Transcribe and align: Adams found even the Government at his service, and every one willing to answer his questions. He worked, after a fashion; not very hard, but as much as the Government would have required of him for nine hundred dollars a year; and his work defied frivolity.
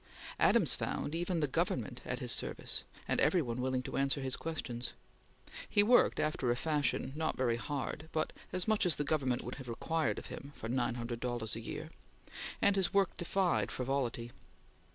Adams 0.39 0.73
found 0.75 1.13
even 1.13 1.41
the 1.41 1.47
Government 1.47 2.01
at 2.05 2.17
his 2.17 2.31
service, 2.31 2.85
and 3.07 3.21
every 3.21 3.39
one 3.39 3.61
willing 3.61 3.83
to 3.83 3.97
answer 3.97 4.19
his 4.19 4.35
questions. 4.35 4.93
He 5.69 5.83
worked, 5.83 6.19
after 6.19 6.49
a 6.49 6.55
fashion; 6.55 7.13
not 7.15 7.37
very 7.37 7.57
hard, 7.57 8.09
but 8.11 8.33
as 8.51 8.67
much 8.67 8.87
as 8.87 8.95
the 8.95 9.03
Government 9.03 9.43
would 9.43 9.53
have 9.61 9.69
required 9.69 10.17
of 10.17 10.25
him 10.25 10.53
for 10.55 10.67
nine 10.69 10.95
hundred 10.95 11.19
dollars 11.19 11.55
a 11.55 11.59
year; 11.61 11.91
and 12.63 12.75
his 12.75 12.91
work 12.91 13.15
defied 13.15 13.69
frivolity. 13.71 14.31